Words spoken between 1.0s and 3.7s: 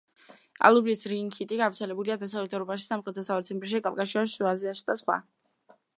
რინქიტი გავრცელებულია დასავლეთ ევროპაში, სამხრეთ-დასავლეთ